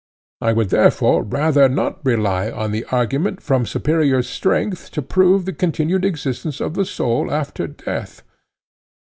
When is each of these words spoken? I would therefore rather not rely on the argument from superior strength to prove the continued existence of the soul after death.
I 0.41 0.51
would 0.53 0.69
therefore 0.71 1.21
rather 1.21 1.69
not 1.69 2.03
rely 2.03 2.49
on 2.49 2.71
the 2.71 2.85
argument 2.85 3.39
from 3.39 3.67
superior 3.67 4.23
strength 4.23 4.89
to 4.93 5.01
prove 5.03 5.45
the 5.45 5.53
continued 5.53 6.05
existence 6.05 6.59
of 6.59 6.73
the 6.73 6.85
soul 6.85 7.29
after 7.31 7.67
death. 7.67 8.23